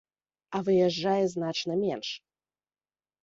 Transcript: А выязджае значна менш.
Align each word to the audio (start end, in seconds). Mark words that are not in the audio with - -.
А 0.59 0.61
выязджае 0.69 1.25
значна 1.33 1.73
менш. 1.83 2.07